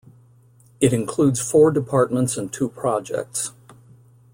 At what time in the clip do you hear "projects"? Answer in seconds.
2.69-3.51